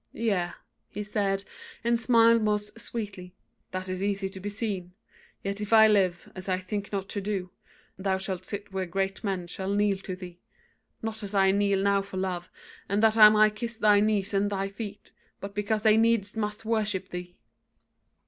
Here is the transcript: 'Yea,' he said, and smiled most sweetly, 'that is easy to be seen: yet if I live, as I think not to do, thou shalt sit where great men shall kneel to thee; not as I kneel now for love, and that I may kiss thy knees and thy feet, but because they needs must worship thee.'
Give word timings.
'Yea,' 0.13 0.53
he 0.89 1.03
said, 1.03 1.43
and 1.83 1.99
smiled 1.99 2.41
most 2.41 2.79
sweetly, 2.79 3.35
'that 3.69 3.87
is 3.87 4.01
easy 4.01 4.27
to 4.29 4.39
be 4.39 4.49
seen: 4.49 4.93
yet 5.43 5.61
if 5.61 5.71
I 5.71 5.87
live, 5.87 6.31
as 6.33 6.49
I 6.49 6.57
think 6.57 6.91
not 6.91 7.07
to 7.09 7.21
do, 7.21 7.51
thou 7.99 8.17
shalt 8.17 8.43
sit 8.43 8.71
where 8.71 8.87
great 8.87 9.23
men 9.23 9.45
shall 9.45 9.71
kneel 9.71 9.97
to 9.99 10.15
thee; 10.15 10.39
not 11.03 11.21
as 11.21 11.35
I 11.35 11.51
kneel 11.51 11.83
now 11.83 12.01
for 12.01 12.17
love, 12.17 12.49
and 12.89 13.03
that 13.03 13.15
I 13.15 13.29
may 13.29 13.51
kiss 13.51 13.77
thy 13.77 13.99
knees 13.99 14.33
and 14.33 14.49
thy 14.49 14.69
feet, 14.69 15.11
but 15.39 15.53
because 15.53 15.83
they 15.83 15.97
needs 15.97 16.35
must 16.35 16.65
worship 16.65 17.09
thee.' 17.09 17.35